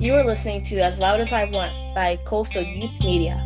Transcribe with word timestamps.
You 0.00 0.14
are 0.14 0.24
listening 0.24 0.62
to 0.62 0.78
As 0.78 0.98
Loud 0.98 1.20
as 1.20 1.30
I 1.30 1.44
Want 1.44 1.94
by 1.94 2.16
Coastal 2.24 2.62
Youth 2.62 2.98
Media. 3.00 3.36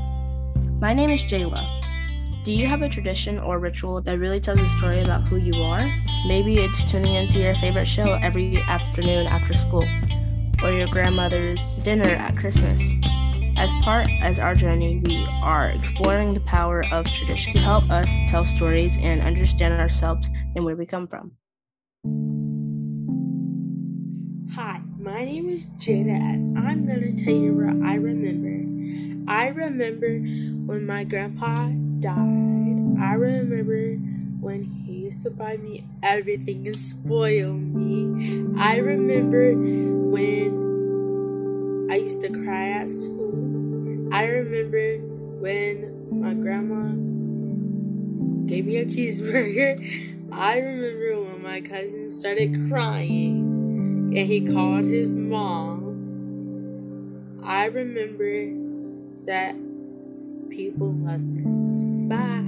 My 0.80 0.94
name 0.94 1.10
is 1.10 1.24
Jayla. 1.24 2.44
Do 2.44 2.52
you 2.52 2.68
have 2.68 2.80
a 2.80 2.88
tradition 2.88 3.40
or 3.40 3.58
ritual 3.58 4.00
that 4.02 4.20
really 4.20 4.38
tells 4.38 4.60
a 4.60 4.68
story 4.68 5.00
about 5.00 5.26
who 5.26 5.36
you 5.36 5.60
are? 5.60 5.84
Maybe 6.28 6.58
it's 6.58 6.88
tuning 6.88 7.16
into 7.16 7.40
your 7.40 7.56
favorite 7.56 7.88
show 7.88 8.20
every 8.22 8.56
afternoon 8.68 9.26
after 9.26 9.58
school, 9.58 9.82
or 10.62 10.70
your 10.70 10.86
grandmother's 10.86 11.78
dinner 11.78 12.08
at 12.08 12.36
Christmas. 12.36 12.80
As 13.56 13.72
part 13.82 14.06
as 14.22 14.38
our 14.38 14.54
journey, 14.54 15.02
we 15.04 15.26
are 15.42 15.70
exploring 15.70 16.34
the 16.34 16.40
power 16.42 16.84
of 16.92 17.04
tradition 17.06 17.54
to 17.54 17.58
help 17.58 17.90
us 17.90 18.08
tell 18.28 18.46
stories 18.46 18.96
and 18.98 19.22
understand 19.22 19.74
ourselves 19.74 20.30
and 20.54 20.64
where 20.64 20.76
we 20.76 20.86
come 20.86 21.08
from. 21.08 21.32
My 25.04 25.22
name 25.22 25.50
is 25.50 25.66
Jada 25.78 26.16
and 26.16 26.58
I'm 26.58 26.86
gonna 26.86 27.12
tell 27.12 27.34
you 27.34 27.52
what 27.52 27.76
I 27.86 27.96
remember. 27.96 28.64
I 29.30 29.48
remember 29.48 30.16
when 30.64 30.86
my 30.86 31.04
grandpa 31.04 31.68
died. 32.00 32.96
I 32.98 33.12
remember 33.12 33.96
when 34.40 34.64
he 34.64 35.04
used 35.04 35.22
to 35.24 35.30
buy 35.30 35.58
me 35.58 35.84
everything 36.02 36.66
and 36.66 36.74
spoil 36.74 37.52
me. 37.52 38.46
I 38.58 38.78
remember 38.78 39.52
when 40.08 40.72
I 41.90 41.96
used 41.96 42.22
to 42.22 42.30
cry 42.30 42.70
at 42.70 42.90
school. 42.90 44.08
I 44.10 44.24
remember 44.24 45.04
when 45.38 46.18
my 46.18 46.32
grandma 46.32 46.94
gave 48.46 48.64
me 48.64 48.78
a 48.78 48.86
cheeseburger. 48.86 49.76
I 50.32 50.56
remember 50.60 51.20
when 51.24 51.42
my 51.42 51.60
cousin 51.60 52.10
started 52.10 52.56
crying 52.70 53.43
and 54.16 54.28
he 54.28 54.40
called 54.40 54.84
his 54.84 55.10
mom. 55.10 55.90
I 57.42 57.64
remember 57.66 58.46
that 59.26 59.56
people 60.50 60.92
love 60.92 61.20
me. 61.20 62.08
Bye. 62.08 62.44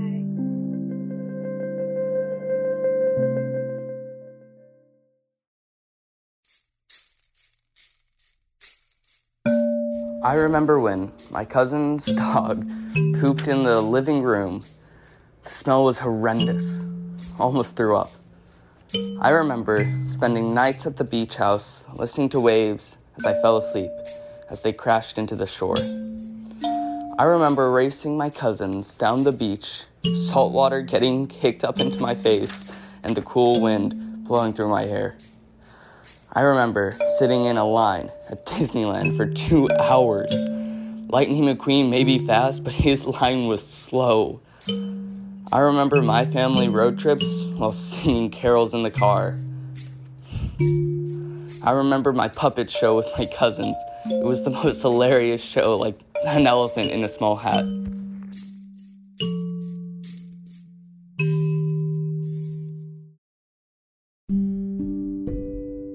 I 10.23 10.35
remember 10.35 10.81
when 10.81 11.13
my 11.33 11.45
cousin's 11.45 12.05
dog 12.17 12.65
pooped 13.21 13.49
in 13.49 13.65
the 13.65 13.81
living 13.81 14.23
room. 14.23 14.63
The 15.43 15.51
smell 15.51 15.85
was 15.85 15.99
horrendous. 15.99 16.85
Almost 17.41 17.77
threw 17.77 17.97
up. 17.97 18.09
I 19.21 19.31
remember 19.31 19.85
spending 20.09 20.55
nights 20.55 20.87
at 20.87 20.97
the 20.97 21.05
beach 21.05 21.37
house 21.37 21.85
listening 21.95 22.29
to 22.31 22.41
waves 22.41 22.99
as 23.17 23.27
I 23.27 23.33
fell 23.43 23.57
asleep 23.57 23.91
as 24.51 24.63
they 24.63 24.73
crashed 24.73 25.19
into 25.19 25.35
the 25.37 25.47
shore. 25.47 25.79
I 27.19 27.25
remember 27.25 27.71
racing 27.71 28.17
my 28.17 28.31
cousins 28.31 28.95
down 28.95 29.25
the 29.25 29.33
beach, 29.33 29.85
salt 30.03 30.53
water 30.53 30.83
getting 30.83 31.27
kicked 31.27 31.65
up 31.65 31.81
into 31.81 32.01
my 32.01 32.15
face, 32.15 32.81
and 33.03 33.17
the 33.17 33.23
cool 33.23 33.61
wind 33.61 34.25
blowing 34.25 34.53
through 34.53 34.69
my 34.69 34.85
hair. 34.85 35.17
I 36.33 36.43
remember 36.43 36.95
sitting 37.19 37.47
in 37.47 37.57
a 37.57 37.67
line 37.67 38.11
at 38.31 38.47
Disneyland 38.47 39.17
for 39.17 39.27
two 39.27 39.71
hours. 39.73 40.33
Lightning 41.09 41.45
McQueen 41.45 41.89
may 41.89 42.05
be 42.05 42.19
fast, 42.19 42.65
but 42.65 42.75
his 42.75 43.07
line 43.07 43.47
was 43.47 43.67
slow. 43.67 44.41
I 45.53 45.61
remember 45.61 46.03
my 46.03 46.25
family 46.25 46.69
road 46.69 46.99
trips 46.99 47.45
while 47.55 47.73
singing 47.73 48.31
carols 48.31 48.75
in 48.75 48.83
the 48.83 48.91
car. 48.91 49.37
I 51.63 51.71
remember 51.71 52.13
my 52.13 52.27
puppet 52.27 52.69
show 52.69 52.97
with 52.97 53.07
my 53.17 53.27
cousins. 53.37 53.77
It 54.07 54.27
was 54.27 54.43
the 54.43 54.51
most 54.65 54.83
hilarious 54.83 55.43
show, 55.43 55.75
like 55.75 55.97
an 56.27 56.49
elephant 56.49 56.91
in 56.91 57.05
a 57.05 57.09
small 57.09 57.37
hat. 57.37 57.65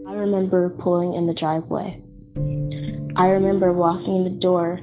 I 0.08 0.14
remember 0.14 0.70
pulling 0.80 1.14
in 1.14 1.28
the 1.28 1.36
driveway. 1.38 2.02
I 3.18 3.26
remember 3.28 3.74
walking 3.74 4.16
in 4.16 4.24
the 4.24 4.40
door. 4.40 4.80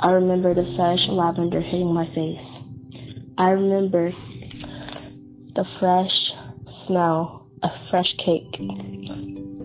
I 0.00 0.10
remember 0.10 0.52
the 0.52 0.70
fresh 0.76 1.00
lavender 1.08 1.62
hitting 1.62 1.94
my 1.94 2.06
face. 2.14 2.53
I 3.36 3.50
remember 3.50 4.12
the 5.56 5.64
fresh 5.80 6.10
smell 6.86 7.48
of 7.64 7.70
fresh 7.90 8.06
cake. 8.24 8.54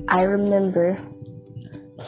I 0.09 0.21
remember 0.21 0.97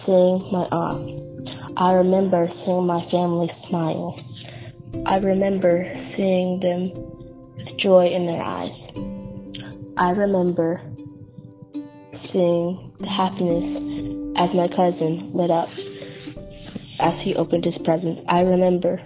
seeing 0.04 0.50
my 0.52 0.66
aunt. 0.72 1.78
I 1.78 1.92
remember 1.92 2.50
seeing 2.66 2.88
my 2.88 3.08
family 3.12 3.52
smile. 3.70 4.20
I 5.06 5.18
remember 5.18 5.86
seeing 6.18 6.60
them 6.62 6.94
with 7.56 7.80
joy 7.80 8.08
in 8.08 8.26
their 8.26 8.42
eyes. 8.42 8.72
I 9.98 10.10
remember 10.18 10.82
seeing 12.34 12.92
the 13.00 13.08
happiness 13.08 14.34
as 14.38 14.50
my 14.56 14.68
cousin 14.70 15.32
lit 15.36 15.52
up 15.52 15.70
as 17.00 17.14
he 17.24 17.36
opened 17.36 17.66
his 17.66 17.78
presents. 17.86 18.22
I 18.28 18.40
remember 18.40 19.00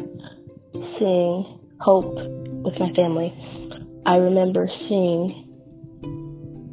seeing 0.99 1.54
hope 1.85 2.15
with 2.65 2.73
my 2.79 2.91
family. 2.95 3.31
I 4.07 4.15
remember 4.15 4.67
seeing 4.89 5.45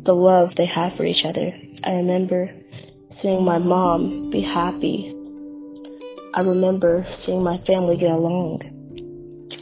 the 0.06 0.14
love 0.14 0.48
they 0.56 0.64
have 0.64 0.96
for 0.96 1.04
each 1.04 1.22
other. 1.28 1.52
I 1.84 1.90
remember 1.90 2.50
seeing 3.20 3.44
my 3.44 3.58
mom 3.58 4.30
be 4.30 4.40
happy. 4.40 5.14
I 6.34 6.40
remember 6.40 7.06
seeing 7.26 7.42
my 7.42 7.58
family 7.66 7.98
get 7.98 8.10
along. 8.10 8.62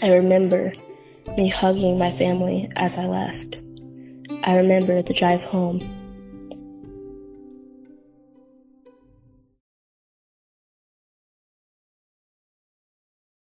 I 0.00 0.06
remember 0.06 0.72
me 1.36 1.52
hugging 1.60 1.98
my 1.98 2.16
family 2.16 2.68
as 2.76 2.92
I 2.96 3.06
left. 3.06 3.56
I 4.44 4.52
remember 4.52 5.02
the 5.02 5.14
drive 5.18 5.40
home. 5.50 6.00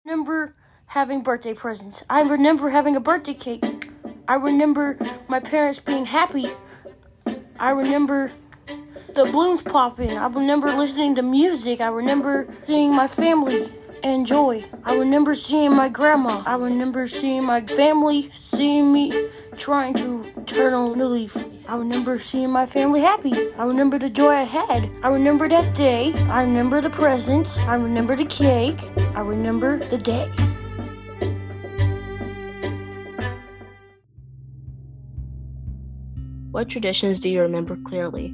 remember 0.08 0.56
having 0.88 1.21
birthday 1.22 1.53
presents. 1.53 2.03
I 2.09 2.22
remember 2.22 2.71
having 2.71 2.97
a 2.97 3.00
birthday 3.00 3.34
cake. 3.34 3.91
I 4.26 4.34
remember 4.34 4.99
my 5.28 5.38
parents 5.38 5.81
being 5.81 6.06
happy. 6.06 6.50
I 7.59 7.71
remember 7.71 8.32
the 9.15 9.26
balloons 9.26 9.60
popping. 9.60 10.16
I 10.16 10.26
remember 10.28 10.72
listening 10.72 11.15
to 11.16 11.22
music. 11.22 11.82
I 11.82 11.88
remember 11.88 12.49
seeing 12.65 12.94
my 12.94 13.06
family 13.06 13.71
enjoy. 14.03 14.65
I 14.82 14.94
remember 14.94 15.34
seeing 15.34 15.75
my 15.75 15.91
grandma. 15.91 16.43
I 16.47 16.54
remember 16.54 17.06
seeing 17.06 17.44
my 17.44 17.60
family, 17.66 18.31
seeing 18.32 18.91
me 18.91 19.28
trying 19.56 19.93
to 19.94 20.25
turn 20.47 20.72
a 20.72 20.97
new 20.97 21.05
leaf. 21.05 21.37
I 21.69 21.76
remember 21.76 22.19
seeing 22.19 22.50
my 22.50 22.65
family 22.65 23.03
happy. 23.03 23.53
I 23.59 23.65
remember 23.65 23.99
the 23.99 24.09
joy 24.09 24.31
I 24.31 24.44
had. 24.44 24.91
I 25.03 25.09
remember 25.09 25.50
that 25.50 25.75
day. 25.75 26.15
I 26.31 26.44
remember 26.44 26.81
the 26.81 26.91
presents. 26.91 27.59
I 27.59 27.75
remember 27.75 28.16
the 28.16 28.25
cake. 28.25 28.81
I 29.15 29.20
remember 29.20 29.78
the 29.88 29.99
day. 29.99 30.31
What 36.50 36.70
traditions 36.70 37.20
do 37.20 37.28
you 37.28 37.42
remember 37.42 37.76
clearly? 37.76 38.32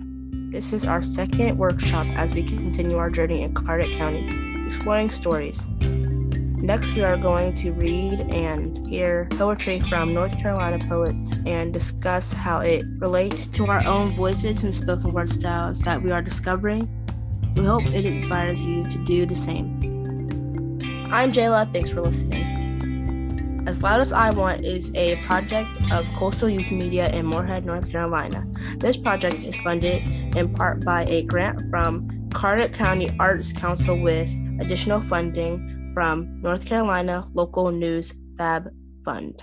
This 0.52 0.72
is 0.72 0.84
our 0.84 1.02
second 1.02 1.58
workshop 1.58 2.06
as 2.16 2.32
we 2.32 2.44
continue 2.44 2.96
our 2.96 3.10
journey 3.10 3.42
in 3.42 3.52
Carteret 3.52 3.92
County, 3.96 4.64
exploring 4.64 5.10
stories. 5.10 5.66
Next, 5.80 6.94
we 6.94 7.02
are 7.02 7.16
going 7.16 7.54
to 7.56 7.72
read 7.72 8.20
and 8.32 8.86
hear 8.86 9.26
poetry 9.32 9.80
from 9.80 10.14
North 10.14 10.38
Carolina 10.38 10.78
poets 10.88 11.34
and 11.44 11.72
discuss 11.72 12.32
how 12.32 12.60
it 12.60 12.84
relates 12.98 13.48
to 13.48 13.66
our 13.66 13.84
own 13.84 14.14
voices 14.14 14.62
and 14.62 14.72
spoken 14.72 15.12
word 15.12 15.28
styles 15.28 15.80
that 15.80 16.00
we 16.00 16.12
are 16.12 16.22
discovering. 16.22 16.88
We 17.56 17.64
hope 17.64 17.84
it 17.84 18.04
inspires 18.04 18.64
you 18.64 18.84
to 18.84 18.98
do 18.98 19.26
the 19.26 19.34
same. 19.34 19.80
I'm 21.10 21.32
Jayla. 21.32 21.72
Thanks 21.72 21.90
for 21.90 22.00
listening. 22.00 22.53
As 23.66 23.82
Loud 23.82 24.00
as 24.00 24.12
I 24.12 24.30
Want 24.30 24.62
is 24.62 24.92
a 24.94 25.16
project 25.26 25.78
of 25.90 26.04
Coastal 26.16 26.50
Youth 26.50 26.70
Media 26.70 27.08
in 27.10 27.24
Morehead, 27.24 27.64
North 27.64 27.90
Carolina. 27.90 28.46
This 28.76 28.98
project 28.98 29.42
is 29.42 29.56
funded 29.56 30.02
in 30.36 30.52
part 30.52 30.84
by 30.84 31.06
a 31.06 31.22
grant 31.22 31.70
from 31.70 32.28
Carteret 32.34 32.74
County 32.74 33.10
Arts 33.18 33.54
Council 33.54 33.98
with 33.98 34.28
additional 34.60 35.00
funding 35.00 35.92
from 35.94 36.42
North 36.42 36.66
Carolina 36.66 37.26
Local 37.32 37.70
News 37.70 38.12
Lab 38.38 38.68
Fund. 39.02 39.42